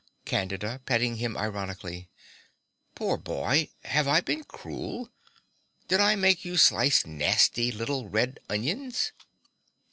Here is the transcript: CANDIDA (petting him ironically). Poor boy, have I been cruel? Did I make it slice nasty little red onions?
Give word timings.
CANDIDA 0.25 0.81
(petting 0.87 1.17
him 1.17 1.37
ironically). 1.37 2.09
Poor 2.95 3.17
boy, 3.17 3.69
have 3.85 4.07
I 4.07 4.19
been 4.19 4.43
cruel? 4.43 5.11
Did 5.87 5.99
I 5.99 6.15
make 6.15 6.43
it 6.43 6.57
slice 6.57 7.05
nasty 7.05 7.71
little 7.71 8.09
red 8.09 8.39
onions? 8.49 9.11